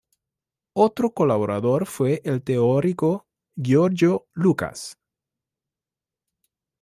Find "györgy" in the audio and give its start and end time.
3.55-4.19